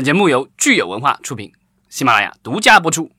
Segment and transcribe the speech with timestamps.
[0.00, 1.52] 本节目由聚友文化出品，
[1.90, 3.10] 喜马拉雅独家播出。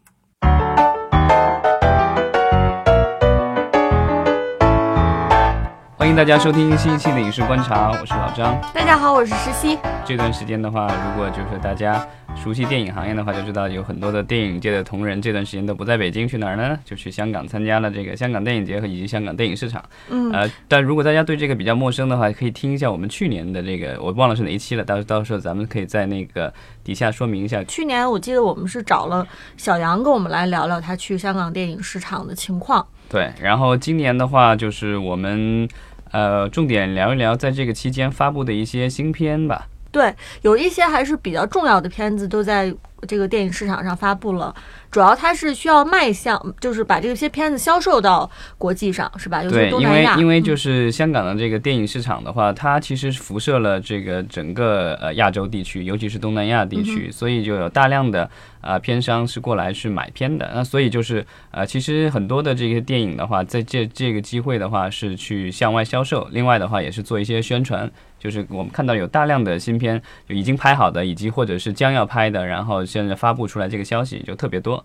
[6.12, 8.60] 迎大家收听新一期的影视观察，我是老张。
[8.74, 9.80] 大家好，我是石溪。
[10.06, 16.78] 这段时间的话，如果就是大家熟悉电影行业的话，就知道有很多的电影界的同仁这段时间都不在北京，去哪儿呢？
[16.84, 19.82] 就去香港参加了这个香港电影节和以及香港电影市场。
[20.10, 26.54] 嗯，呃，但如果大家对这个比较陌生的话，可以听一下我们去年的这个，我忘了是哪一期了，到到时候咱们可以在那个
[26.84, 27.64] 底下说明一下。
[27.64, 29.26] 去年我记得我们是找了
[29.56, 32.86] 小杨跟我们来聊聊他去香港电影市场的情况。
[33.08, 35.66] 对，然后今年的话，就是我们
[36.12, 39.68] 呃重点聊一聊在这个期间发布的一些新片吧。
[39.92, 42.74] 对，有一些还是比较重要的片子都在
[43.06, 44.56] 这个电影市场上发布了。
[44.92, 49.42] 主要它是需要卖向，就是把这些片子销售到国际上，是吧？
[49.42, 50.18] 尤其对，因为东南亚。
[50.18, 58.24] 因为就嗯是香港的这个电影市场的话，它其实辐射了这个整个呃亚洲地区，尤其是东南亚地区，所以就有大量的
[58.60, 60.52] 啊、呃片商是过来去买片的。
[60.54, 67.90] 那所以就是呃，其实很多的这些电影的话，在这这个机会的话是去向外销售，另外的话也是做一些宣传。
[68.20, 74.81] 就是我们看到有大量的新片就已经拍好的，以及或者是将要拍的，然后现在发布出来这个消息就特别多。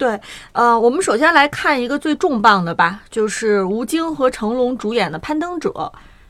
[0.00, 0.18] 对，
[0.52, 5.68] 呃，我们首先来看一个最重磅的吧，就是吴京和成龙主演的《攀登者》。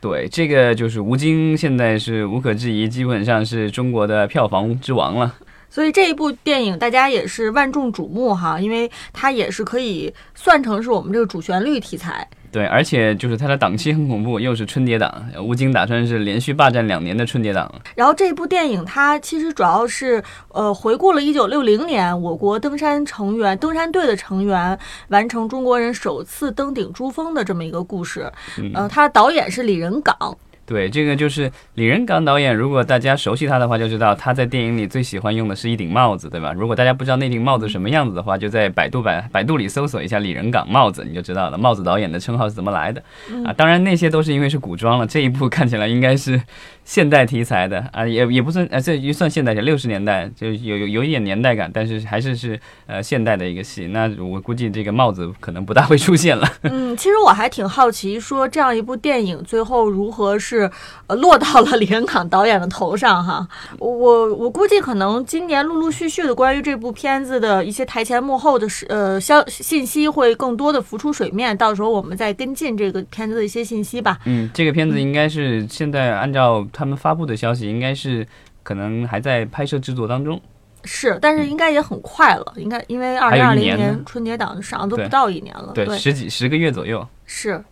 [0.00, 5.32] 对，这个就是吴京，现在是无可置疑，基本上是中国的票房之王了。
[5.68, 12.28] 所以这一部电影大家也是万众瞩目哈，因为它也是可以算成是我们这个主旋律题材。
[12.52, 17.72] 对，而且就是它的档期很恐怖，又是春节档，吴京打算是连续霸占两年的春节档。
[17.94, 24.78] 然后这部电影它其实主要是呃回顾了1960年我国登山成员登山队的成员
[25.08, 28.30] 完成中国人首次登顶珠峰的这么一个故事。
[28.58, 30.36] 嗯呃，它的导演是李仁港。
[30.70, 32.54] 对，这个就是李仁港导演。
[32.54, 36.52] 如果大家熟悉他的话，就知道他在电影里最喜欢用的是一顶帽子，对吧？
[36.52, 41.58] 如果大家不知道那顶帽子什么样子的话，就在百度百百度里搜索一下李仁港帽子，你就知道了。
[41.58, 43.02] 帽子导演的称号是怎么来的
[43.44, 43.52] 啊？
[43.52, 46.40] 当然那些都是因为是古装了，这一部看起来应该是
[46.84, 53.88] 现代题材的啊，也也不算呃，这也算现代，六十年代就有有有一点年代感，但是还是是呃现代的一个戏。
[53.88, 56.48] 那我估计这个帽子可能不大会出现了。
[56.62, 60.59] 嗯，其实我还挺好奇，说这样一部电影最后如何是
[61.06, 63.46] 呃落到了李仁港导演的头上哈。
[63.78, 74.18] 我我估计可能今年陆陆续续的关于这部片子的一些台前幕后的是呃消信息会更多的浮出水面，到时候我们再跟进这个片子的一些信息吧。
[74.24, 78.26] 嗯，这个片子应该是现在按照他们发布的消息，应该是
[78.62, 80.40] 可能还在拍摄制作当中。
[80.84, 87.06] 是，但是应该也很快了，应该因为二零二零年春节档上都不到一年了，对，十几十个月左右。
[87.26, 87.62] 是。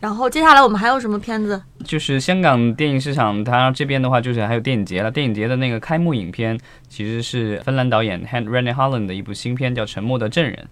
[0.00, 1.62] 然后接下来我们还有什么片子？
[1.84, 5.10] 就是香港电影市场，它这边的话，就是还有电影节了。
[5.10, 6.58] 电影节的那个开幕影片，
[6.88, 10.68] 其实是芬兰导演 Han Rennie Holland 的一部新片，叫《沉默的证人》，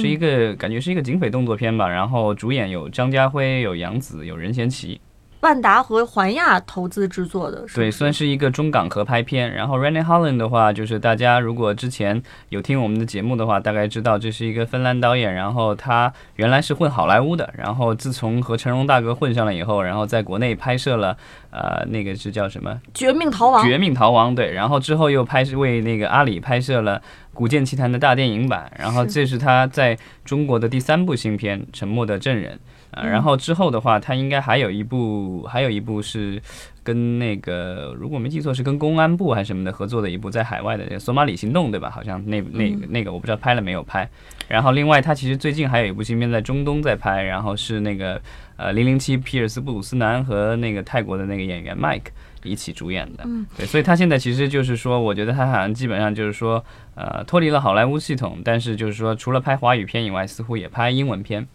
[0.00, 1.88] 是一个感觉是一个警匪动作片吧。
[1.88, 5.00] 然后主演有张家辉、有杨紫、有任贤齐。
[5.46, 9.54] 万达和环亚投资制作的，是对，算是一个中港合拍片。
[9.54, 15.32] 然后 Rennie Holland 的话，就是大家如果之前有听我们的节目的话，大概知道这是一个芬兰导演。
[15.32, 21.16] 然后他原来是混好莱坞的，然后自从和成龙大哥混上了以后，然后在国内拍摄了
[21.52, 26.98] 呃那个是叫什么绝命逃亡《绝命逃亡》对，然后之后又拍摄为那个阿里拍摄了
[27.32, 28.68] 《古剑奇谭》的大电影版。
[28.76, 32.54] 然后这是他在中国的第三部新片《沉默的证人》。
[32.96, 36.40] 啊，嗯然后之后的话，他应该还有一部，还有一部是
[36.82, 41.90] 跟那个，如果没记错，是跟公安部还是什么的合作的一部，在海外的那个《索马里行动》，对吧？
[41.90, 44.08] 好像那那个那个我不知道拍了没有拍。
[44.48, 48.20] 然后另外，他其实最近还有一部新片在中东在拍，然后是那个
[48.56, 52.06] 呃零零七皮尔斯布鲁斯南和那个泰国的那个演员 Mike
[52.44, 53.24] 一起主演的。
[53.26, 56.64] 嗯，对，所以他现在其实就是说，我觉得他好像基本上就是说，
[56.94, 61.46] 呃，脱离了好莱坞系统，但是就是说，除了拍华语片以外，似乎也拍英文片。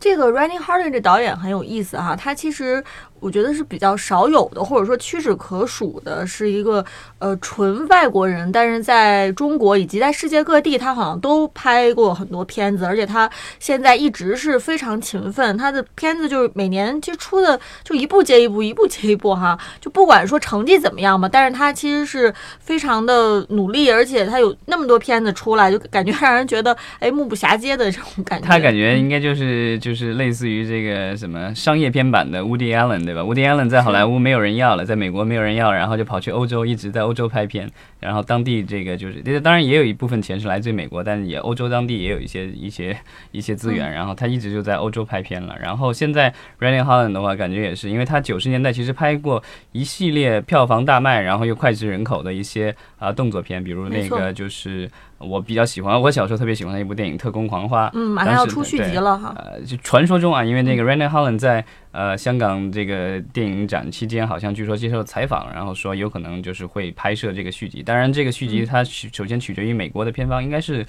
[0.00, 2.82] 这个 Running Harlin 这导演很有意思哈，他其实
[3.20, 6.84] 我觉得是比较少有的，或者说屈指可数的，是一个
[7.18, 13.28] 呃纯外国人，但是在中国以及在世界各地，他好像都拍过很多片子，而且他
[13.58, 28.46] 现在一直是非常勤奋，他的片子就是每年其实出的就一部接一部，一部接一部哈， 就不管说成绩怎么样吧，但是他其实是非常的努力，而且他有那么多片子出来，就感觉让人觉得哎目不暇接的这种感觉。
[28.46, 37.70] 他感觉应该就是就是类似于这个什么商业片版的 Woody Allen 对吧？Woody Allen 在好莱坞没有人要了，在美国没有人要，然后就跑去欧洲，一直在欧洲拍片。
[38.00, 42.96] 然后当地这个就是，这当然也有一部分钱是来自于美国，但是也欧洲当地也有一些一些
[43.32, 45.56] 一些资源，然后他一直就在欧洲拍片了。
[45.60, 49.42] 然后现在 Ryan Holland 的话，感觉也是，因为他九十年代其实拍过
[49.72, 59.34] 一系列票房大卖，然后又脍炙人口的一些啊、动作片，比如那个就是我比较喜欢，我小时候特别喜欢的一部电影《特工狂花》，嗯，马上要出续集了哈。
[59.36, 67.82] 呃，就传说中啊，因为那个 Ryan Holland 在呃香港这个电影展期间，好像据说接受采访，然后说有可能就是会拍摄这个续集。
[67.88, 70.84] 当然，这个续集它取首先取决于美国的片方，应该是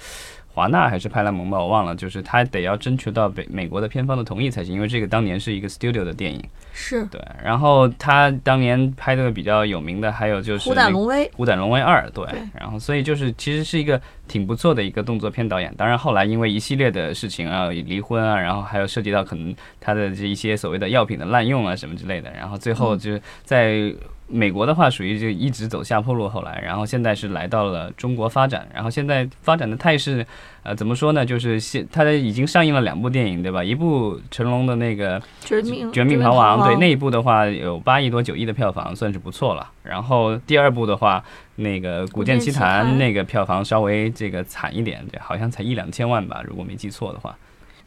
[0.52, 6.44] 华纳还是派拉蒙吧，我忘了，就是他得要征求到北美国的片方的同意才行，因为这个当年是一个 studio 的电影。
[6.74, 7.02] 是。
[7.06, 12.26] 对，然后他当年拍的比较有名的还有就是虎胆龙威，虎胆龙威二，对。
[12.52, 13.98] 然后所以就是其实是一个
[14.30, 15.74] 挺不错的一个动作片导演。
[15.76, 23.92] 当然后来因为一系列的事情啊，离婚啊，然后还有涉及到可能他的这一些所谓的药品的滥用啊什么之类的，然后最后就在
[24.28, 30.24] 美国的话属于就一直走下坡路，后来然后现在是来到了中国发展，然后现在发展的态势，
[30.62, 31.26] 呃，怎么说呢？
[31.26, 33.64] 就是现他已经上映了两部电影，对吧？
[33.64, 39.68] 一部成龙的那个绝命绝命逃亡，对那一部的话有八亿多九亿的票房，算是不错了。
[39.82, 41.20] 然后第二部的话，
[41.60, 47.36] 那个《古剑奇谭》那个票房稍微这个惨一点，对，好像才一两千万吧，如果没记错的话。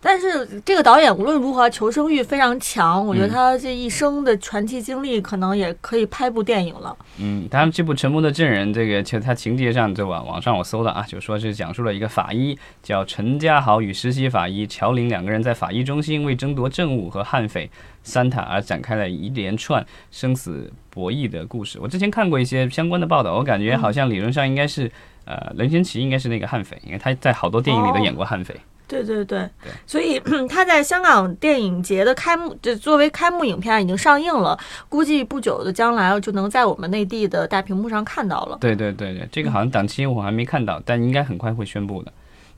[0.05, 6.95] 但是这个导演无论如何求生欲非常强，我觉得他这一生的传奇经历可能也可以拍部电影了。
[7.19, 17.71] 嗯，当然这部《沉默的证人》这个，其实他情节上就网网上我搜的啊，就说是讲述了一个法医叫陈家豪与实习法医乔林两个人在法医中心为争夺证物和悍匪
[18.03, 21.79] 三塔而展开了一连串生死博弈的故事。
[21.81, 24.91] 我之前看过一些相关的报道，我感觉好像理论上应该是，
[25.23, 28.53] 呃，任贤齐应该是那个悍匪，因为他在好多电影里都演过悍匪。
[28.87, 34.57] 对对对，对所以 他在香港电影节的开幕，就作为开幕影片已经上映了，
[34.89, 38.57] 估计不久的将来就能在我们内地的大屏幕上看到了。
[38.61, 42.13] 对对对对，这个好像档期我还没看到，但应该很快会宣布的。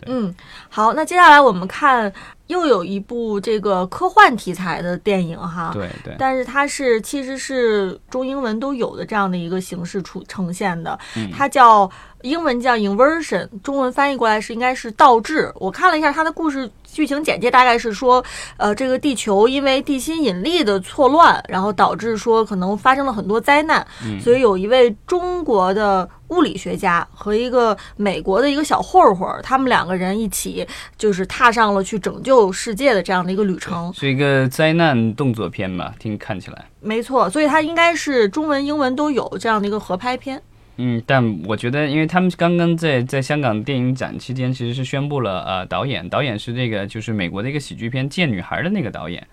[0.08, 0.36] 嗯，
[0.70, 2.12] 好，那接下来我们看
[2.48, 11.30] 又有一部这个科幻题材的电影哈，对对，但是它是其实是中英文都有的这样的一个形式出呈现的，嗯。
[11.32, 11.90] 它叫
[12.22, 15.52] 英文叫 inversion，中文翻译过来是应该是倒置。
[15.56, 18.24] 我看了一下它的故事剧情简介，大概是说，
[18.58, 24.20] 呃，这个地球因为地心引力的错乱，然后导致说可能发生了很多灾难，嗯。
[24.22, 33.92] 所以有一位中国的物理学家和一个美国的一个小混混，他们两个人一起就是踏上了去拯救世界的这样的一个旅程。
[33.94, 36.66] 是一个灾难动作片吧，听看起来。
[36.82, 40.42] 没错，所以它应该是中文、英文都有这样的一个合拍片。
[40.78, 49.26] 嗯，但我觉得，因为他们刚刚在在香港电影展期间，其实是宣布了，呃，导演导演是这个就是美国的一个喜剧片《贱女孩》的那个导演，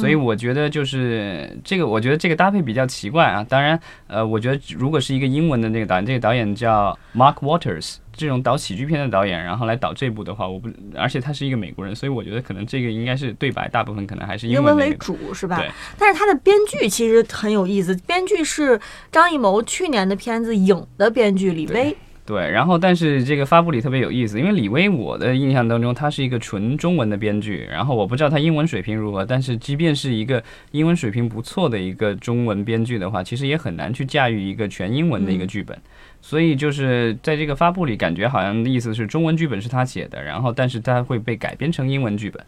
[0.00, 3.44] 所以我觉得就是这个，我觉得这个搭配比较奇怪啊。
[3.48, 15.70] 当然，呃，我觉得如果是一个英文的那个导演，这个导演叫 Mark Waters，这种导喜剧片的导演，然后来导这部的话，我不，而且他是一个美国人，所以我觉得可能这个应该是对白大部分可能还是英文为主是吧对？
[15.98, 18.80] 但是他的编剧其实很有意思，编剧是
[19.12, 21.96] 张艺谋去年的片子《影》的编剧李威。
[22.26, 35.78] 对，然后但是这个发布里特别有意思，因为李威我的印象当中他是一个纯中文的编剧，然后我不知道他英文水平如何，但是即便是一个英文水平不错的一个中文编剧的话，其实也很难去驾驭一个全英文的一个剧本。
[36.22, 42.42] 所以就是在这个发布里，感觉好像意思是中文剧本是他写的，然后但是他会被改编成英文剧本。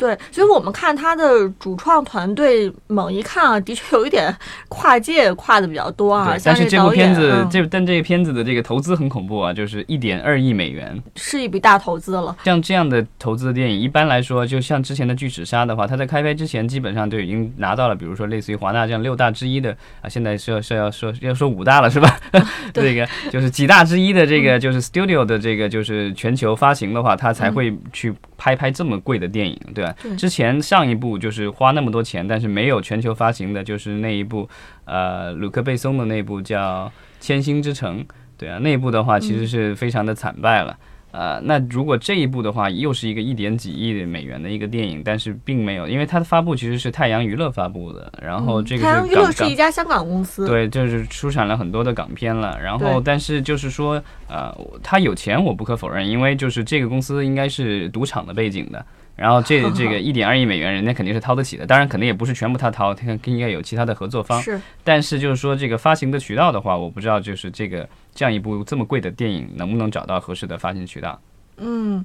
[0.00, 4.34] 对，所以我们看他的主创团队，猛一看啊，的确有一点
[4.70, 6.34] 跨界跨的比较多啊。
[6.42, 10.98] 但是这部片子，嗯这但这个片子的这个投资很恐怖啊，就是一点二亿美元。
[11.16, 12.34] 是一笔大投资了。
[12.44, 22.18] 像这样的投资的电影，一般来说，就像之前的《巨齿鲨》的话，它在开拍之前基本上就已经拿到了，比如说类似于华纳这样六大之一的啊，现在是要是要说要说五大了是吧？
[22.72, 29.89] 这个就是几大之一的这个就是 studio 的这个就是全球发行的话，它才会去拍拍这么贵的电影，对吧？
[30.02, 34.48] 对之前上一部就是花那么多钱，但是没有全球发行的，就是那一部
[34.84, 36.86] 呃鲁克贝松的那部叫
[37.20, 38.00] 《千星之城》，
[38.36, 40.76] 对啊，那一部的话其实是非常的惨败了。
[41.12, 50.46] 呃，那如果这一部的话，又是一个一点几亿的美元的一个电影，但是并没有，因为它的发布其实是太阳娱乐发布的，然后这个是太阳娱乐是一家香港公司。
[50.46, 52.56] 对，就是出产了很多的港片了。
[52.62, 58.86] 然后，但是就是说，呃，他有钱我不可否认，因为就是这个公司应该是赌场的背景的。
[59.20, 61.66] 然后这 这个一点二亿美元，人家肯定是掏得起的。
[61.66, 64.40] 当然，肯定也不是全部他掏，他应该有其他的合作方。
[64.40, 71.20] 是但是就是说，这个发行的渠道的话，我不知道就是这个这样一部这么贵的电影能不能找到合适的发行渠道。
[71.58, 72.02] 嗯，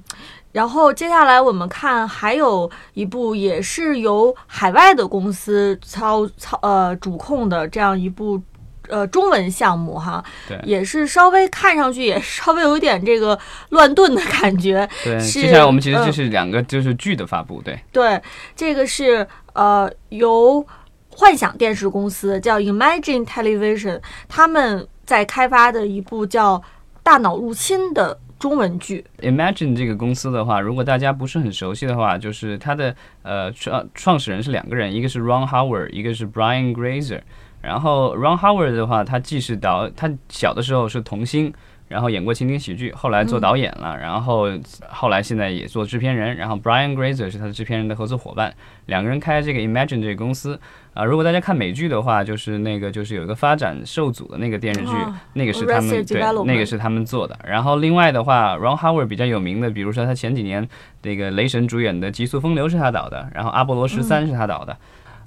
[0.52, 8.38] 然后接下来我们看还有一部也是由海外的公司操操呃主控的这样一部
[8.88, 13.38] 呃中文项目哈，对也是稍微看上去也 稍微有一点这个
[13.70, 14.88] 乱炖的感觉。
[15.04, 18.20] 对，接下来我们其实嗯就是两个就是剧的发布，对，对，
[18.54, 20.64] 这个是呃由
[21.10, 26.58] 幻想电视公司叫 Imagine Television，他们在开发的一部叫
[27.02, 29.02] 《大脑入侵》的中文剧。
[29.22, 37.22] Imagine 这个公司的话，如果大家不是很熟悉的话，就是它的呃创创始人是两个人，一个是 Ron Howard，一个是 Brian Grazer。
[37.66, 41.52] 然后 Ron Howard 的话，他既是导，他小的时候是童星，
[41.88, 44.46] 然后演过情景喜剧，后来做导演了，然后
[44.88, 46.36] 后来现在也做制片人。
[46.36, 48.54] 然后 Brian Grazer 是他的制片人的合作伙伴，
[48.86, 50.58] 两个人开这个 Imagine 这个公司。
[50.94, 57.38] 啊、如果大家看美剧的话，就是那个就是有一个发展受阻的那个电视剧，哦那个是他们对那个是他们做的。
[57.46, 60.66] 然后另外的话，Ron Howard 比较有名的，比如说他前几年
[61.02, 64.74] 这个雷神主演的《极速风流》是他导的，然后《阿波罗十三》是他导的。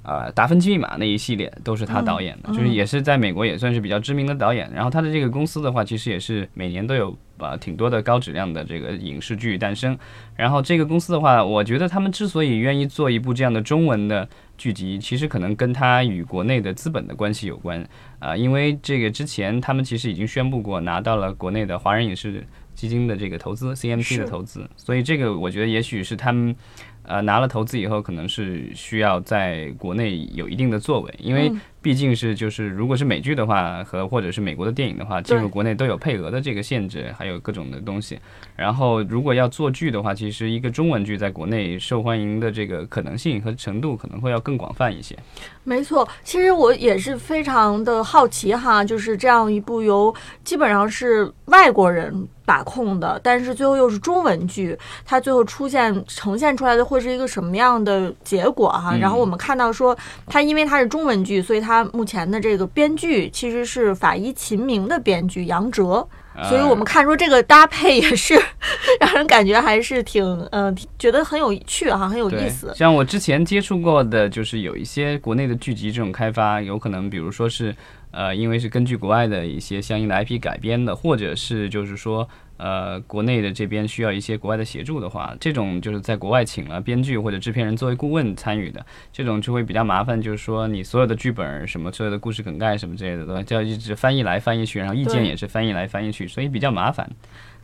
[0.02, 4.70] 呃，达芬奇密码那一系列都是他导演的，就是也是在美国也算是比较知名的导演。
[4.74, 9.96] 然后他的这个公司的话，其实也是每年都有呃挺多的高质量的这个影视剧诞生。
[10.34, 14.26] 然后这个公司的话，我觉得他们之所以愿意做一部这样的中文的
[14.56, 17.86] 剧集，其实可能跟他与国内的资本的关系有关
[18.20, 26.56] 啊、因为这个之前他们其实已经宣布过拿到了国内的华人影视基金的这个投资 CMC 的投资，所以这个我觉得也许是他们。
[27.02, 31.50] 呃，拿了投资以后，可能是需要在国内有一定的作为，因为
[31.82, 38.18] 毕竟是就是，如果是美剧的话和或者是美国的电影的话，进入国内都有配额的这个限制，还有各种的东西。
[38.54, 45.16] 然后如果要做剧的话，其实一个中文剧在国内受欢迎的这个可能性和程度可能会要更广泛一些。
[45.64, 58.94] 没错，其实我也是非常的好奇哈，就是这样一部由基本上是外国人把控的，但是最后又是中文剧，它最后出现呈现出来的会是一个什么样的结果哈？
[58.96, 59.96] 嗯然后我们看到说，
[60.26, 66.06] 它因为它是中文剧，所以它目前的这个编剧其实是法医秦明的编剧杨哲，
[66.48, 68.34] 所以我们看出这个搭配也是
[69.00, 72.72] 让人感觉还是挺嗯、呃觉得很有趣哈，很有，意思。
[72.74, 77.74] 像我之前接触过的，就是有一些国内的剧集这种开发，有可能比如说是
[78.10, 82.28] 呃，因为是根据国外的一些相应的 IP 改编的，或者是就是说
[82.60, 97.08] 呃，国内的这边需要一些国外的协助的话，这种就是在国外请了编剧或者制片人作为顾问参与的，这种就会比较麻烦，就是说你所有的剧本什么所有的故事梗概什么之类的都就要一直翻译来翻译去，然后意见也是翻译来翻译去，所以比较麻烦。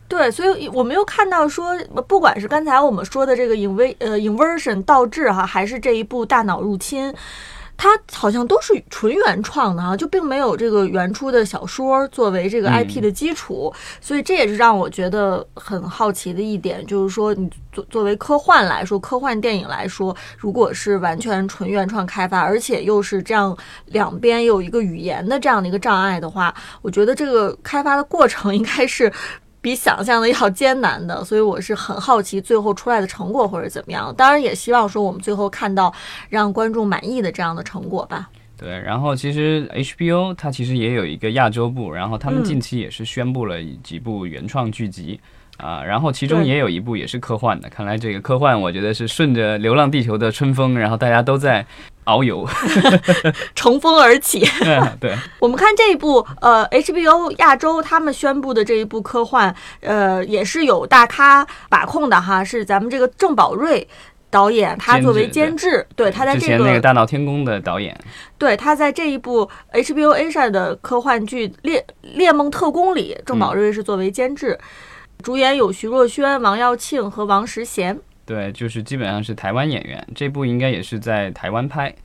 [0.09, 1.77] 对，所以我们又看到说，
[2.07, 7.13] 不管是刚才我们说的这个 inv 呃 inversion 倒置哈，还是这一部大脑入侵，
[7.77, 23.55] 它好像都是纯原创的啊，就并没有这个原初的小说作为这个嗯 IP 的基础，所以这也是让我觉得很好奇的一点，就是说你作作为科幻来说，科幻电影来说，如果是完全纯原创开发，而且又是这样
[23.85, 29.13] 两边有一个语言的这样的一个障碍的话，我觉得这个开发的过程应该是。
[29.61, 34.13] 比想象的要艰难的，所以我是很好奇最后出来的成果或者怎么样。
[34.15, 35.93] 当然，也希望说我们最后看到
[36.29, 38.29] 让观众满意的这样的成果吧。
[38.57, 45.19] 对，然后其实 HBO 它其实也有一个亚洲部，然后他们嗯近期也是宣布了几部原创剧集。
[45.57, 51.65] 啊，然后其中也有一部也是科幻的，看来这个科幻我觉得是顺着《流浪地球》的春风，然后大家都在
[52.07, 52.47] 遨游。
[53.53, 54.43] 乘风而起。
[54.99, 63.87] 对， 我们看这一部，呃，HBO 亚洲他们宣布的这一部科幻，呃，也是有大咖把控的哈，是咱们这个郑宝瑞。
[64.29, 67.97] 导演他作为监监制，对他在这之前那个《大闹天宫》的导演，
[68.37, 74.59] 对，他在这一部 HBO Asia 的科幻剧《猎猎梦特工》里，郑宝瑞是作为监制，
[75.23, 77.97] 主演有徐若瑄、王耀庆和王石贤。
[78.27, 81.95] 对，就是基本上是台湾演员，这部应该也是在台湾拍。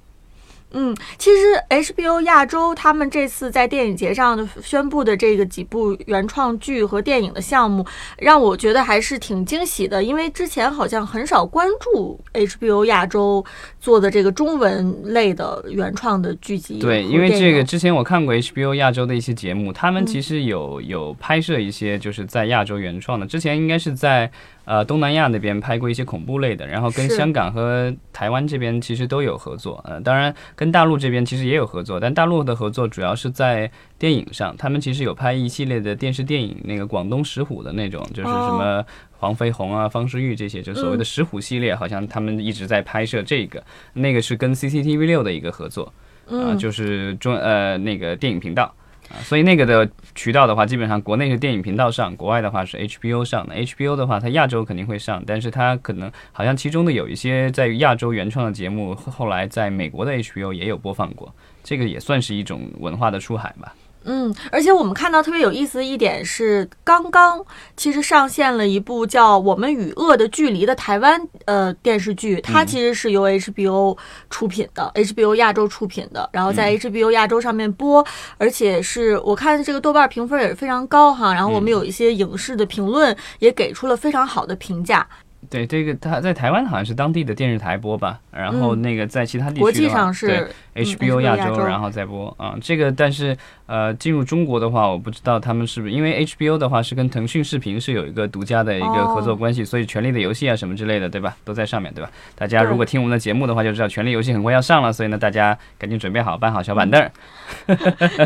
[0.75, 7.85] 嗯，其实 HBO 亚洲他们这次在电影节上的宣布的这个几部原创剧和电影的项目，
[8.17, 13.45] 让我觉得还是挺惊喜的，因为之前好像很少关注 HBO 亚洲
[13.79, 24.31] 做的这个中文类的原创的剧集对，因为这个之前我看过 HBO 亚洲的一些节目，他们嗯其实有有拍摄一些就是在亚洲原创的，之前应该是在
[24.65, 38.85] 呃东南亚那边拍过一些恐怖类的，然后跟香港和台湾这边其实都有合作，呃，当然跟大陆这边其实也有合作，但大陆的合作主要是在电影上，他们其实有拍一系列的电视电影，那个广东石虎的那种，就是什哦么。
[39.23, 41.05] 黄飞鸿啊，方世玉这些，就所谓的嗯。
[41.05, 45.85] 石虎系列，好像他们一直在拍摄这个，那个是跟 CCTV 六的一个合作，
[46.27, 48.65] 啊、嗯，就是中呃那个电影频道。
[48.65, 48.75] 啊，
[49.21, 53.55] 所以那个的渠道的话，基本上国内是电影频道上，国外的话是 HBO 上的。
[53.55, 63.75] HBO 的话，它亚洲肯定会上，但是它可能好像其中的有一些在亚洲原创的节目，后来在美国的 HBO 也有播放过，这个也算是一种文化的出海吧。
[64.05, 67.45] 嗯，而且我们看到特别有意思的一点是，刚刚
[67.77, 73.97] 其实上线了一部叫《我们与恶的距离》的台湾呃电视剧，它其实是由 HBO
[74.29, 78.05] 出品的，HBO 亚洲出品的，然后在 HBO 亚洲上面播，
[78.39, 85.07] 而且是我看这个豆瓣评分也是非常高哈，然后我们有一些影视的评论也给出了非常好的评价。
[85.51, 92.55] 对，这个它在台湾好像是当地的电视台播吧，然后那个在其他地区国际上是 HBO 亚洲，然后再播啊。
[92.63, 93.37] 这个但是
[93.73, 101.35] 呃，进入中国的话，我不知道他们是不是因为 HBO 的话是跟腾讯视频是有一个独家的一个合作关系，所以《权力的游戏》啊什么之类的，对吧？
[101.43, 102.11] 都在上面对吧？
[102.35, 107.11] 大家如果听我们的节目的话，就知道《权力游戏》很快要上了，所以呢，大家赶紧准备好，搬好小板凳。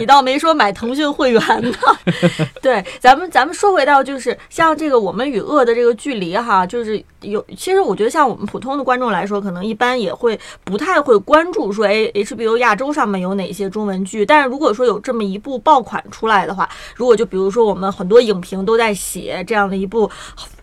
[0.01, 1.73] 你倒没说买腾讯会员呢。
[2.61, 14.27] 对，咱们咱们说回到就是像这个《我们与恶的这个距离》哈，就是有其实我觉得像我们普通的观众来说，可能一般也会不太会关注说，哎，HBO 亚洲上面有哪些中文剧。
[14.27, 20.11] 但是如果说有这么一一部爆款出来的话，如果就比如说我们很多影评都在写这样的一部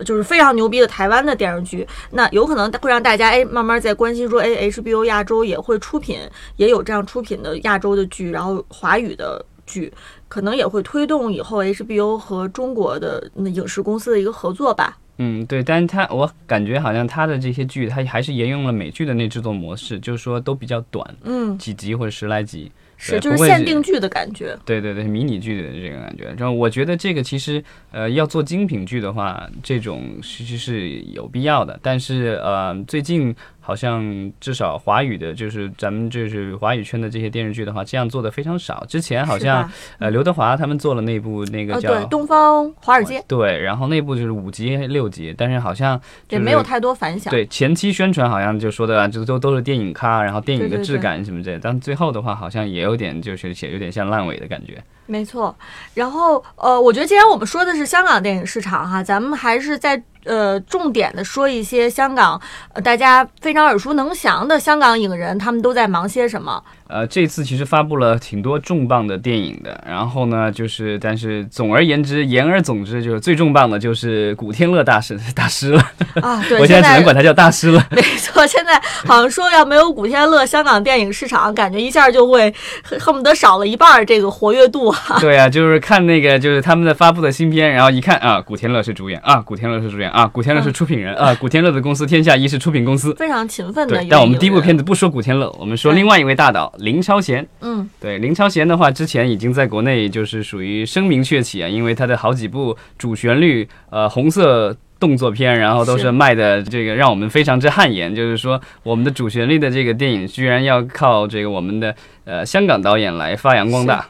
[0.04, 6.18] 就是非常牛逼的台湾的电视剧，那有可能会让大家哎慢慢在关心说，哎，HBO 亚洲也会出品，
[6.56, 9.92] 也有这样出品的亚洲的剧，然后华语的剧，
[10.28, 14.98] 可能也会推动以后 HBO 和中国的那影视公司的一个合作吧。
[15.18, 22.72] 嗯，对，但是他我感觉好像他的这些剧，他还是沿用了美剧的那制作模式，就是说都比较短，嗯，几集或者十来集。
[23.04, 24.56] 是，就是限定剧的感觉。
[24.64, 26.34] 对对对，迷你剧的这个感觉。
[26.38, 31.78] 然后我觉得这个其实，呃，要做精品剧的话，这种其实是有必要的。
[31.82, 33.34] 但是呃，最近
[33.64, 38.86] 好像至少华语的，就是咱们就是华语圈的这些电视剧的话，这样做的非常少。
[38.88, 47.30] 之前好像呃刘德华他们做了那部那个叫《东方华尔街》，对，然后那部就是五集六集，但是好像也没有太多反响。
[47.30, 52.94] 对，前期宣传好像就说的就都都是电影咖，然后电影的质感什么之类，但最后的话好像也有。
[52.94, 55.54] 有点就是写有点像烂尾的感觉，没错。
[55.94, 60.02] 然后呃，我觉得既然我们说的是香港电影市场哈，咱们还是在。
[60.26, 62.40] 呃，重点的说一些香港，
[62.72, 66.64] 呃，大家非常耳熟能详的香港影人，他们都在忙些什么？
[66.88, 75.82] 呃，这次其实发布了挺多重磅的电影的，然后呢，就是但是总而言之，言而总之，就是最重磅的就是古天乐大师 大师了
[76.22, 76.42] 啊！
[76.48, 77.84] 对， 我现在只能管他叫大师了。
[77.90, 82.52] 没错，现在好像说要没有古天乐，香港电影市场感觉一下就会
[83.00, 85.18] 恨不得少了一半这个活跃度啊！
[85.20, 90.10] 对啊，就是看那个就是他们的发布的新片，然后一看啊，古天乐是主演啊，古天乐是主演。
[90.10, 94.04] 啊，古天乐是出品人啊，古天乐的公司天下一是出品公司，非常勤奋的。
[94.08, 97.46] 但我们第一部片子不说古天乐，我们说另外一位大导林超贤。
[97.60, 108.14] 嗯，对，林超贤的话，之前已经在国内就是属于声名鹊起啊，因为他的好几部主旋律呃红色动作片，然后都是卖的这个让我们非常之汗颜。
[108.14, 114.06] 就是说，我们的主旋律的这个电影居然要靠这个我们的呃香港导演来发扬光大。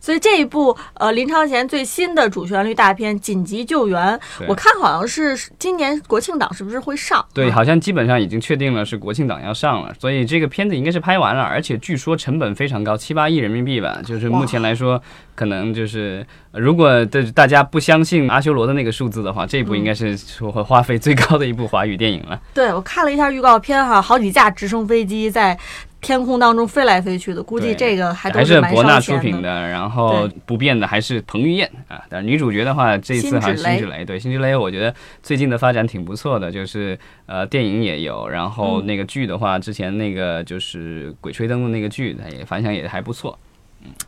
[0.00, 4.00] 所以这一部呃林超贤最新的主旋律大片《紧急救援》，
[4.46, 7.24] 我看好像是今年国庆档是不是会上？
[7.32, 9.94] 对，好像基本上已经确定了是国庆档要上了。
[9.98, 13.98] 所以这个片子应该是拍完了，而且据说成本非常高，七八亿人民币吧。
[14.04, 15.00] 就是目前来说，
[15.34, 22.40] 可能就是如果的大家不相信阿修罗的那个数字的话，这一部应该是说花费最高的一部华语电影了。
[22.54, 25.58] 对我看了一下预告片哈，好几架直升飞机在。
[26.06, 32.00] 天空当中飞来飞去的，估计这个还还是博纳出品的，然后不变的还是彭于晏啊。
[32.08, 34.04] 但是女主角的话，这次还是辛芷蕾。
[34.04, 43.36] 对，辛芷蕾，我觉得最近的发展挺不错的，就是呃电影也有，然后那个剧的话，之前那个就是《鬼吹灯》的那个剧，它也反响也还不错。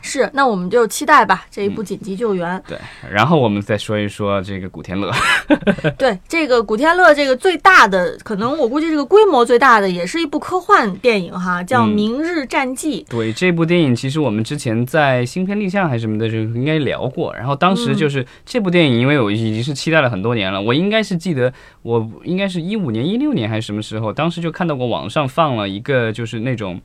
[0.01, 2.63] 是，那我们就期待吧这一部紧急救援。
[2.67, 2.79] 对，
[3.11, 5.13] 然后我们再说一说这个古天乐。
[5.99, 13.05] 对，这个古天乐这个最大的，可能我估计这个规模最大的，也是一部科幻电影哈，叫《明日战记》。
[13.11, 26.81] 对，这部电影其实我们之前在新片立项还是什么的时候应该聊过，然后当时就是这部电影，因为我已经是期待了很多年了，我应该是记得，我应该是一五年、一六年还是什么时候，当时就看到过网上放了一个就是那种。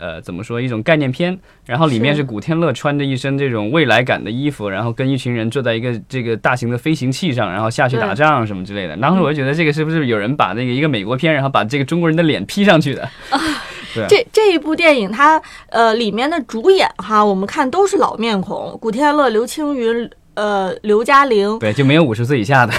[0.00, 1.38] 呃，怎么说一种概念片？
[1.66, 8.96] 然后里面是古天乐穿着一身这种未来感的衣服，然后跟一群人坐在一个这个大型的飞行器上，然后下去打仗什么之类的。
[8.96, 13.02] 当时我就觉得这个是不是有人把那个一个美国片，然后把这个中国人的脸 P 上去的？
[13.30, 13.40] 啊，
[13.94, 20.10] 对，这这一部电影它呃里面的主演哈，我们看都是老面孔，古天乐、刘青云。
[20.38, 21.58] 呃，刘嘉玲。
[21.58, 22.72] 对，就没有五十岁以下的。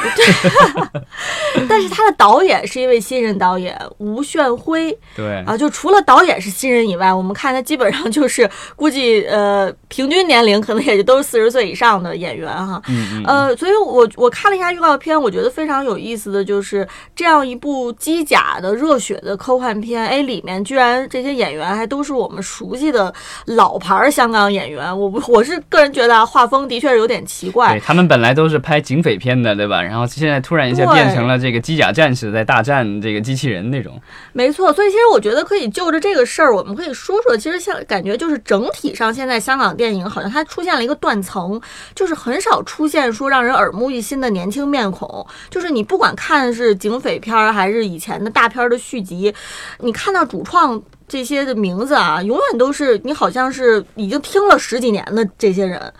[1.67, 5.43] 但是他的导演是一位新人导演吴炫辉，对。
[5.45, 12.81] 啊，就除了导演是新人以外，我们看他基本上就是估计呃平均年龄可能也就都是四十岁以上的演员哈。
[12.87, 13.23] 嗯嗯。
[13.25, 23.13] 呃，所以我我看了一下预告片，我觉得非常有意思的就是这样一部机甲的热血的科幻片，哎，里面居然这些演员还都是我们熟悉的
[23.47, 27.79] 老牌儿香港演员，我不我是个人觉得啊，画风的确是有点奇怪对。
[27.79, 29.81] 他们本来都是拍警匪片的，对吧？
[29.81, 33.99] 然后现在突然一下变成了这个机甲战士在大战这个机器人那种。
[34.33, 41.59] 没错，所以其实我觉得可以就着这个事儿，我们可以说说，其实像感觉就是整体上，现在香港电影好像它出现了一个断层，
[41.95, 45.25] 就是很少出现说让人耳目一新的年轻面孔。
[45.49, 49.33] 就是你不管看是警匪片儿还是以前的大片儿的续集，
[49.79, 55.91] 你看到主创这些的名字啊，永远都是你好像是已经听了十几年的这些人，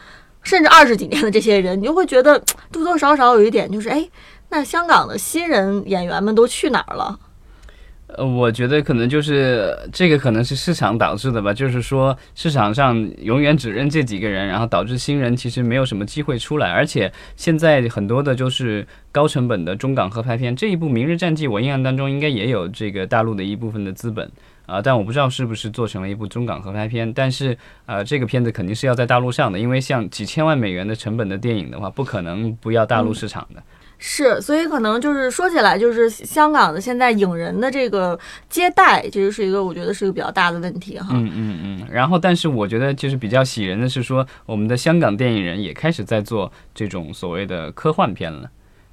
[0.43, 2.39] 甚至二十几年的这些人，你就会觉得
[2.71, 4.07] 多多少少有一点就是，哎，
[4.49, 7.19] 那香港的新人演员们都去哪儿了？
[8.17, 24.27] 呃，我觉得可能就是这个可能是市场导致的吧，就是说市场上永远只认这几个人，然后导致新人其实没有什么机会出来，而且现在很多的就是高成本的中港合拍片，这一部《明日战记》我印象当中应该也有这个大陆的一部分的资本
[24.69, 33.61] 啊、但我不知道是不是做成了一部中港合拍片，但是呃这个片子肯定是要在大陆上的，因为像几千万美元的成本的电影的话，不可能不要大陆市场的。
[34.01, 41.09] 是，所以可能就是说起来，就是香港的现在影人的这个接待，其实是一个我觉得是一个比较大的问题哈。
[41.11, 48.49] 嗯嗯嗯，然后但是我觉得就是比较喜人的是说，我们的香港电影人也开始在做这种所谓的科幻片了。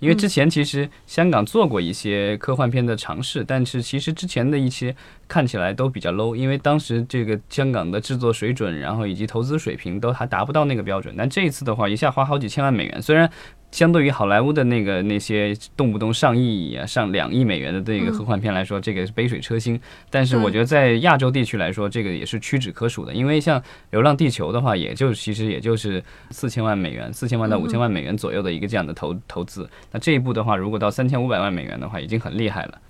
[0.06, 4.94] 因为之前其实香港做过一些科幻片的尝试，但是其实之前的一些
[5.26, 11.12] 看起来都比较 low，因为当时这个香港的制作水准，然后以及投资水平都还达不到那个标准。
[11.18, 13.28] 但这一次的话，一下花好几千万美元，虽然
[13.72, 19.78] 相对于好莱坞的那个那些动不动上亿啊、上两亿美元的这个科幻片来说，这个是杯水车薪。
[20.08, 29.68] 但是我觉得在亚洲地区来说，这个也是屈指可数的，因为像《流浪地球》的话，也就其实也就是四千万美元，四千万到五千万美元左右的一个这样的投投资。
[29.92, 32.80] 那这一步的话，如果到三千五百万美元的话，已经很厉害了。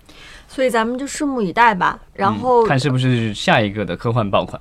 [0.49, 1.99] 所以咱们就拭目以待吧。
[2.15, 4.61] 然后、嗯看是不是下一个的科幻爆款。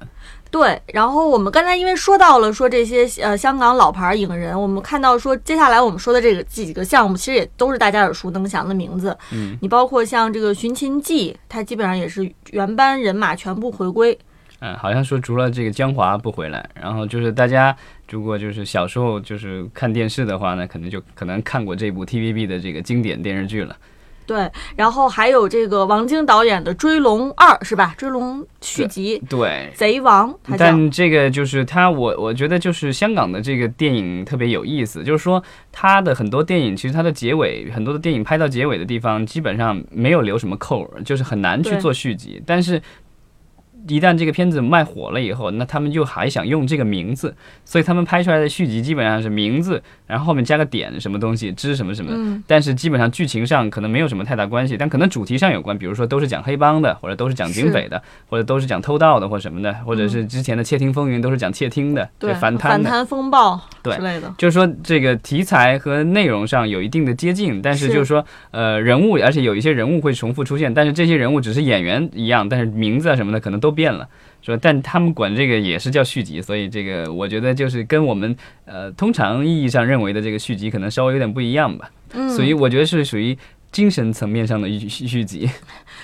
[0.51, 9.17] 对，然后我们刚才因为说到了说这些呃香港老牌影人，我们看到说接下来我们说的这个几个项目，其实也都是大家耳熟能详的名字。
[9.33, 14.17] 嗯，你包括像这个《寻秦记》，它基本上也是原班人马全部回归。
[14.59, 17.75] 嗯，好像说除了这个江华不回来，然后就是大家
[18.09, 23.75] 如果就是小时候就是看电视的话呢，可能就可能看过这部 TVB 的这个经典电视剧了。
[24.25, 27.93] 对，然后还有这个王晶导演的《追龙二》是吧？
[27.99, 42.41] 《追龙》续集对，《贼王》，但这个就是他，我我觉得就是香港的这个电影特别有意思，就是说他的很多电影其实它的结尾，很多的电影拍到结尾的地方基本上没有留什么扣，就是很难去做续集。
[42.45, 42.81] 但是，
[43.87, 62.89] 一旦这个片子卖火了以后，那他们就还想用这个名字，所以他们拍出来的续集基本上是名字，然后后面加个点什么东西，之什么什么，嗯，但是基本上剧情上可能没有什么太大关系，但可能主题上有关，比如说都是讲黑帮的，或者都是讲警匪的，或者都是讲偷盗的或什么的，或者是之前的窃听风云都是讲窃听的，嗯对，反贪的。
[62.89, 64.33] 反贪风暴对之类的。
[64.37, 74.07] 就是说，这个题材和内容上有一定的接近，但是是就是说，呃，人物，而且有一些人物会重复出现，但是这些人物只是演员一样，但是名字啊什么的可能都变了，
[74.41, 78.33] 说，但他们管这个也是叫续集，所以这个我觉得就是跟我们
[78.63, 81.91] 呃通常意义上认为的这个续集可能稍微有点不一样吧。
[82.13, 83.37] 嗯，所以我觉得是属于
[83.71, 85.49] 精神层面上的续续续集。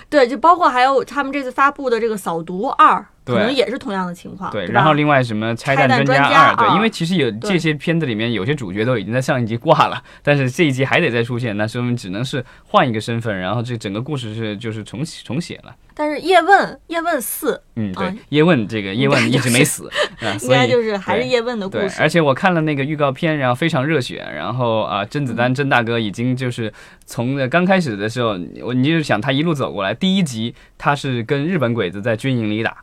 [0.10, 4.52] 对，就包括还有他们这次发布的这个《扫毒二》，可能也是同样的情况。
[4.52, 15.76] 对，吧然后另外什么拆弹专专家二，对，啊因为其实有这些片子里面有些主角都已经在上一集挂了，但是这一集还得再出现，那说明只能是换一个身份，然后这整个故事是就是重写重写了。
[15.94, 19.90] 但是叶问，叶问四嗯，对啊，叶问这个 叶问一直没死
[20.22, 22.02] 啊，应该就是还是叶问的故，事。
[22.02, 26.74] 而且我看了那个预告片，然后非常热血，然后啊，甄子嗯丹甄大哥已经就是
[27.06, 32.78] 从呃刚开始的时候，我你就想他一路走过来，第一集他是跟日本鬼子在军营里打，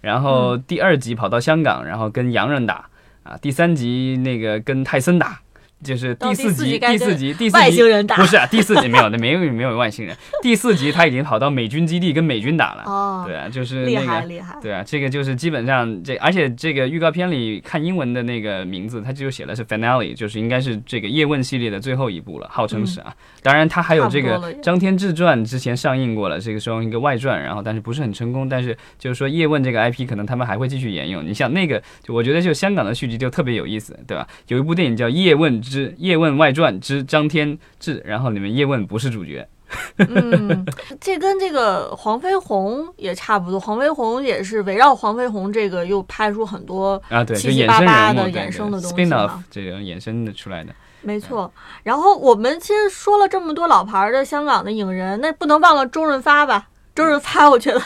[0.00, 2.88] 然嗯后第二集跑到香港，然后跟洋人打
[3.22, 5.40] 啊，第三集那个跟泰森打。
[5.84, 10.16] 就是第第四集，第四集，第四集外星人打不是啊，第四集没有，那没有没有外星人。
[10.42, 14.58] 第四集他已经跑到美军基地跟美军打了，哦，对啊，就是厉那个害厉害。
[14.62, 23.14] 对啊，这个就是基本上这，而且这个预告片里看英文的那个名字，他就写的是 finale，就是应该是这个叶问系列的最后一部了，号称是啊。
[23.42, 28.48] 当然，他还有这个张天志传》之前上映过了，这个时候一个外传，然后但是不是很成功。
[28.48, 31.24] 但是就是说叶问这个 IP 可能他们还会继续沿用。
[31.24, 34.26] 你像那个，就我觉得就香港的续集就特别有意思，对吧？
[34.48, 39.48] 有一部电影叫《叶问之叶问外传之张天志》，然后里面叶问不是主角。
[39.96, 40.64] 嗯，
[41.00, 50.72] 这跟这个黄飞鸿也差不多，黄飞鸿也是围绕黄飞鸿这个又拍出很多啊，对，七就衍七八八生的衍生的东西 spin 嘛 off 这个衍生的出来的。
[51.00, 56.68] 没错，然后我们其实说了这么多老牌儿的香港的影人，那不能忘了周润发吧？
[56.94, 57.82] 周润发，我觉得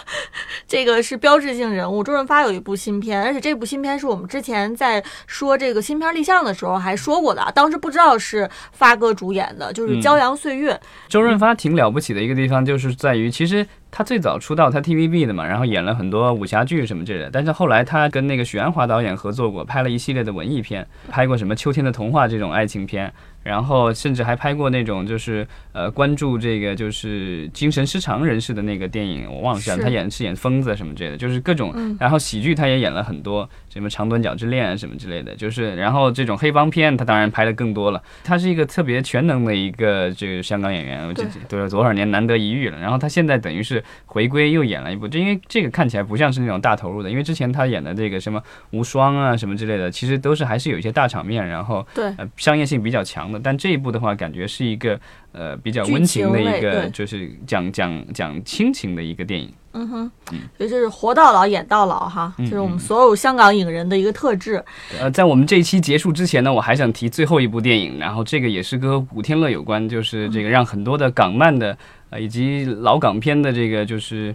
[0.66, 2.04] 这个是标志性人物。
[2.04, 10.74] 周润发有一部新片，而且这部新片是我们之前在说这个新片立项的时候还说过的啊，当时不知道是发哥主演的，就是《嗯骄阳岁月》。
[11.08, 17.30] 周润发挺了不起的一个地方，就是在于其实他最早出道他 TVB 的嘛，然后演了很多武侠剧什么之类的。
[17.32, 23.10] 但是后来他跟那个许鞍华导演合作过，拍了一系列的文艺片，拍过什么《秋天的童话》这种爱情片，
[23.48, 31.72] 然后甚至还拍过那种就是呃关注这个就是精神失常人士的那个电影，我忘了他演是演疯子什么之类的，就是各种。
[31.74, 38.02] 嗯然后喜剧他也演了很多，什么《长短脚之恋》什么之类的，就是然后这种黑帮片他当然拍的更多了。
[38.22, 42.78] 他是一个特别全能的一个这个香港演员，我这对对多少年难得一遇了。
[42.78, 53.37] 然后他现在等于是回归又演了一部，就因为这个看起来不像是那种大投入的，因为之前他演的这个什么无双啊什么之类的，其实都是还是有一些大场面，然后对，呃商业性比较强的。
[53.42, 54.98] 但这一部的话，感觉是一个
[55.32, 59.52] 呃比较温情的一个，就是讲讲讲亲情的一个电影。
[59.72, 60.10] 嗯哼，
[60.56, 64.64] 所以这是活到老演到老哈，这是我们所有香港影人的一个特质。
[64.98, 71.76] 呃，在我们这一期结束之前呢，我还想提最后一部电影，然后这个也是跟古天乐有关，就是这个让很多的港漫的
[72.10, 74.34] 呃以及老港片的这个就是。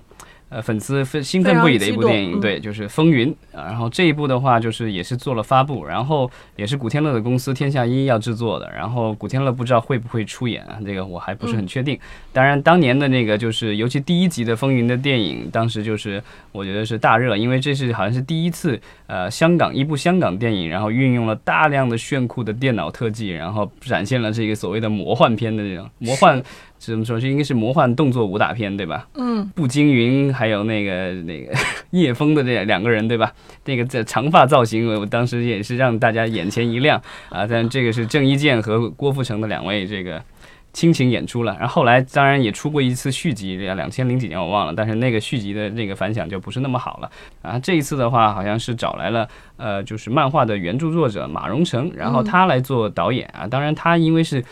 [0.53, 3.65] 呃，粉丝非兴奋不已的一部电影，对，就是《风云》啊。
[3.65, 8.71] 然后这一部的话，就是也是做了发布，然后也是古天乐的公司天下一要制作的。
[8.71, 11.97] 然后古天乐不知道会不会出演啊，这个我还不是很确定。
[12.31, 26.41] 当然，当年的那个就是，尤其第一集的《风云》的电影，当时就是我觉得是大热，因为这是好像是第一次，呃，香港一部香港电影，然后运用了大量的炫酷的电脑特技，然后展现了这个所谓的魔幻片的这种魔幻，
[26.77, 27.19] 怎么说？
[27.19, 29.07] 这应该是魔幻动作武打片，对吧？
[29.15, 31.53] 嗯，步惊云还有那个那个
[31.91, 33.31] 叶枫的这两个人，对吧？
[33.65, 37.45] 那个这长发造型，我当时也是让大家眼前一亮啊。
[37.47, 40.21] 但这个是郑伊健和郭富城的两位这个。
[40.75, 47.11] 亲情演出了，然后后来当然也出过一次续集，两千零几年我忘了，但是那个续集的那个反响就不是那么好了
[47.43, 47.59] 啊。
[47.59, 53.45] 这一次的话，好像是找来了呃，就是漫画的原著作者马荣成，然后他来做导演啊。
[53.45, 54.43] 当然他因为是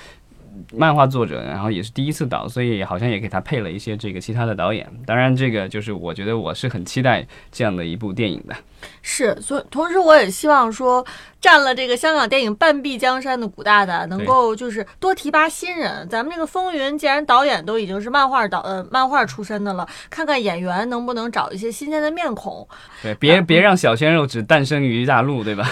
[0.74, 4.88] 漫画作者，然后也是第一次导，所以好像也给他配了一些这个其他的导演。
[5.06, 8.56] 当然，这个就是我觉得我是很期待这样的一部电影的。
[9.02, 11.06] 是，所以同时我也希望说，
[11.40, 16.08] 占了这个香港电影半壁江山的古大大能够就是多提拔新人。
[16.10, 22.68] 咱们这个《风云》，既然导演都已经是漫画导呃漫画出身的了，看看演员能不能找一些新鲜的面孔。
[23.04, 25.72] 对，别别让小鲜肉只诞生于大陆，对吧？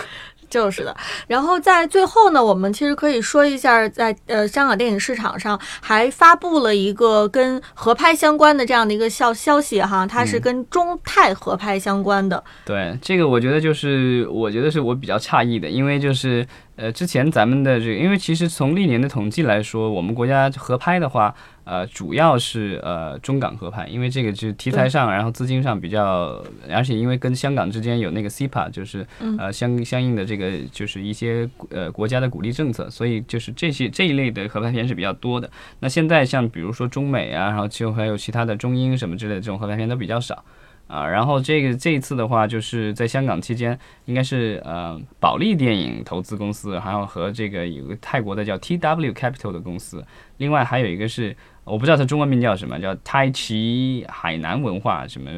[0.50, 0.96] 就是的，
[1.28, 12.44] 然后在最后呢，我们其实可以说一下在，呃香港电影市场上还发布了一个跟合拍相关的这样的一个消消息哈，它是跟中泰合拍相关的。
[12.66, 16.46] 对，这个我觉得就是我觉得是我比较诧异的，因为就是
[16.80, 29.06] 呃之前咱们的这个，因为其实从历年的统计来说，我们国家合拍的话，呃主要是呃中港合拍，因为这个就是题材上，然后资金上比较，而且因为跟香港之间有那个 CIPA，就是
[29.38, 35.50] 呃相相应的这个就是一些呃国家的鼓励政策，所以就是这些这一类的合拍片是比较多的。
[35.82, 40.44] 那现在像比如说中美啊，然后就还有其他的中英什么之类的这种合拍片都比较少。
[40.90, 50.04] 啊，然后这个这一次的话，就是在香港期间，应该是呃保利电影投资公司，还有和这个有个泰国的叫 TW Capital 的公司，
[50.38, 55.30] 另外还有一个是我不知道它中文名叫什么，叫泰奇海南文化什么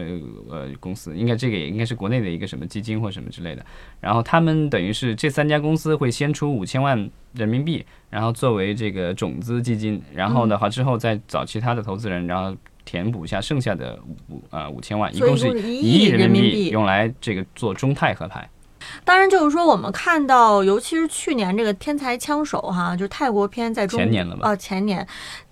[0.49, 3.65] 呃公司，应该这个也应该是国内的一个什么基金或什么之类的。
[3.99, 12.55] 然后他们等于是这三家公司会先出五千万人民币，然后作为这个种子基金，然后的话之后再找其他的投资人，然后。
[12.91, 18.49] 填补一下剩下的五呃五千万，一共是一亿人民币用来这个做中泰合拍。
[19.05, 24.49] 当然，就是说我们看到，尤其是去年这个《天才枪手》哈，就是泰国片在中前年了吧？
[24.49, 25.07] 哦，前年。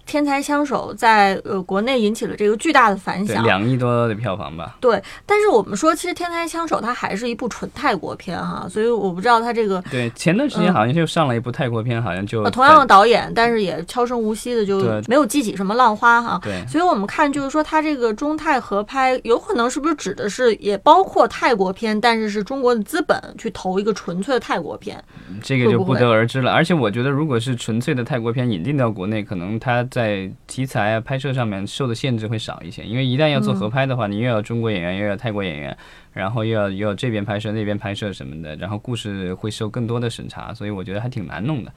[0.10, 4.76] 天才枪手在呃国内引起了这个巨大的反响，两亿多的票房吧。
[4.82, 16.40] 对，但是我们说，其实天才枪手它还是一部纯泰国片哈，所以我不知道它这个对前段时间好像就上了一部泰国片，好像就、呃、同样的导演，但是也悄声无息的就没有激起什么浪花哈。
[16.42, 25.02] 对，所以我们看就是说，它这个中泰合拍有可能是不是指的是也包括泰国片，但是是中国的资本去投一个纯粹的泰国片，
[25.44, 26.52] 这个就不得而知了。
[26.52, 32.84] 而且我觉得，如果是纯粹的泰国片引进到国内，可能它在在题材啊、拍摄上面受的限制会少一些。
[32.84, 35.78] 因为一旦要做合拍的话，你又要中国演员，又要泰国演员，
[36.14, 41.72] 然后又要又要这边拍摄那边拍摄什么的，然后故事会受更多的审查，所以我觉得还挺难弄的。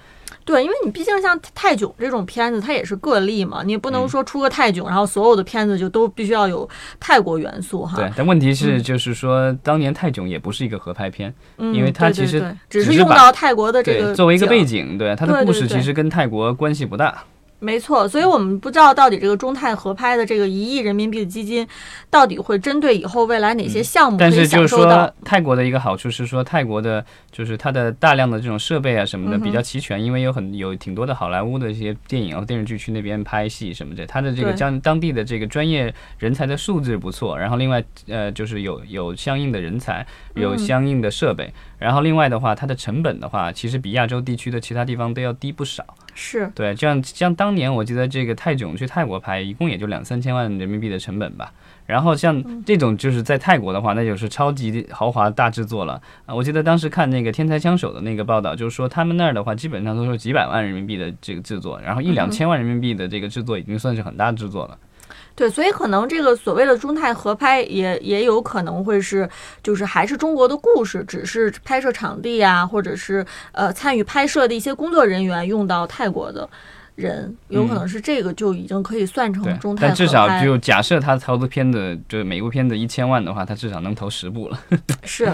[0.44, 6.68] 对，因为你毕竟像泰囧这种片子，它也是个例嘛，你不能嗯说出个泰囧，然后所有的片子就都必须要有
[7.00, 7.96] 泰国元素哈。
[7.96, 17.24] 对，但问题是就是说，当年泰囧也不是一个合拍片，嗯，因为它其实只是用到泰国的这，个作为一个背景，对它的故事其实跟泰国关系不大。
[17.62, 18.08] 没错。
[18.08, 21.66] 所以我们不知道到底这个中泰合拍的这个一亿人民币的基金，
[22.10, 34.56] 到底会针对以后未来哪些项目但是就是说，泰国的一个好处是说，泰国的就是它的大量的这种设备啊什么的比较齐全，因为有很有挺多的好莱坞的一些电影和电视剧去那边拍戏什么的，它的这个对。
[34.56, 40.58] 将当地的这个专业人才的素质不错，然后另外呃就是有有相应的人才，有嗯。
[40.62, 45.84] 相应的设备，然后另外的话，它的成本的话，其实比亚洲地区的其他地方都要低不少。
[46.14, 51.52] 是对，这样像当年我记得这个泰囧去泰国拍，一共也就两三千万人民币的成本吧。
[51.84, 56.34] 然后像这种就是在泰国的话，那就是超级豪华大制作了啊！
[56.34, 64.78] 我记得当时看那个《天才枪手》的那个报道，就是说他们那儿的话，基本上都是几百万人民币的这个制作，然后一两千万人民币的这个制作已经算是很大制作了。
[65.34, 69.28] 对，所以可能这个所谓的中泰合拍也也有可能会是，
[69.62, 76.48] 就是还是中国的故事，只是拍摄场地啊，或者是呃参与拍摄的一些工作人员用到泰国的
[76.94, 79.88] 人，有可能是这个就已经可以算成中，泰合拍。
[79.88, 84.60] 但至少就假设他投的片子，就是每部片子一千万的话，他至少能投十部了。
[85.04, 85.32] 是。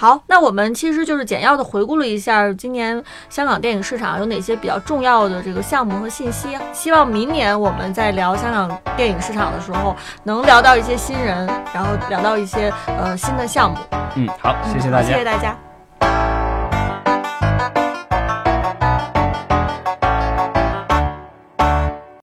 [0.00, 6.56] 好，那我们其实就是简要的回顾了一下今年香港电影市场有哪些比较重要的这个项目和信息。
[6.72, 13.76] 希望明年我们在聊香港电影市场的时候，能聊到一些新人，然后聊到一些呃新的项目。
[14.14, 15.24] 嗯，好，谢谢大家谢谢。
[15.24, 16.37] 大家。